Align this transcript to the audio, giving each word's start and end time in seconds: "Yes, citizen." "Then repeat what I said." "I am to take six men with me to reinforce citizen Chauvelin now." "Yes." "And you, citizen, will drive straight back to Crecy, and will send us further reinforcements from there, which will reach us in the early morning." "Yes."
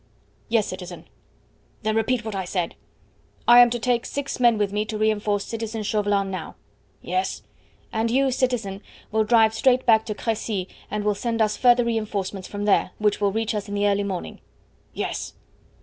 "Yes, 0.49 0.65
citizen." 0.65 1.05
"Then 1.83 1.95
repeat 1.95 2.25
what 2.25 2.33
I 2.33 2.43
said." 2.43 2.73
"I 3.47 3.59
am 3.59 3.69
to 3.69 3.77
take 3.77 4.07
six 4.07 4.39
men 4.39 4.57
with 4.57 4.73
me 4.73 4.83
to 4.85 4.97
reinforce 4.97 5.45
citizen 5.45 5.83
Chauvelin 5.83 6.31
now." 6.31 6.55
"Yes." 7.03 7.43
"And 7.93 8.09
you, 8.09 8.31
citizen, 8.31 8.81
will 9.11 9.23
drive 9.25 9.53
straight 9.53 9.85
back 9.85 10.07
to 10.07 10.15
Crecy, 10.15 10.67
and 10.89 11.03
will 11.03 11.13
send 11.13 11.39
us 11.39 11.55
further 11.55 11.83
reinforcements 11.83 12.47
from 12.47 12.65
there, 12.65 12.89
which 12.97 13.21
will 13.21 13.31
reach 13.31 13.53
us 13.53 13.67
in 13.69 13.75
the 13.75 13.87
early 13.87 14.03
morning." 14.03 14.39
"Yes." 14.91 15.33